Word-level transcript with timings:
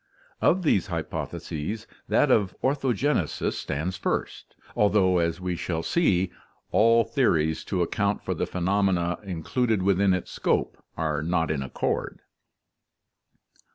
Of 0.41 0.63
these 0.63 0.87
hypotheses 0.87 1.85
that 2.09 2.31
of 2.31 2.55
orthogenesis 2.63 3.55
stands 3.55 3.97
first, 3.97 4.55
although, 4.75 5.19
as 5.19 5.39
we 5.39 5.55
shall 5.55 5.83
see, 5.83 6.31
all 6.71 7.03
theories 7.03 7.63
to 7.65 7.83
account 7.83 8.25
for 8.25 8.33
the 8.33 8.47
phenomena 8.47 9.19
included 9.21 9.83
within 9.83 10.15
its 10.15 10.31
scope 10.31 10.83
are 10.97 11.21
not 11.21 11.51
in 11.51 11.61
accord. 11.61 12.21